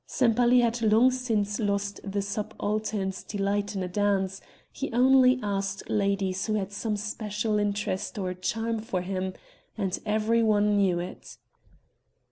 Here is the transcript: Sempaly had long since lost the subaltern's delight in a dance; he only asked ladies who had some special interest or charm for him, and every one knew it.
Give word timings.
Sempaly 0.07 0.61
had 0.61 0.81
long 0.81 1.11
since 1.11 1.59
lost 1.59 1.99
the 2.03 2.23
subaltern's 2.23 3.21
delight 3.23 3.75
in 3.75 3.83
a 3.83 3.87
dance; 3.87 4.41
he 4.71 4.91
only 4.93 5.39
asked 5.43 5.87
ladies 5.91 6.47
who 6.47 6.55
had 6.55 6.71
some 6.71 6.97
special 6.97 7.59
interest 7.59 8.17
or 8.17 8.33
charm 8.33 8.79
for 8.79 9.01
him, 9.01 9.33
and 9.77 9.99
every 10.03 10.41
one 10.41 10.75
knew 10.75 10.97
it. 10.97 11.37